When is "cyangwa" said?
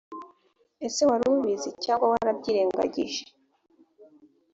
1.83-2.05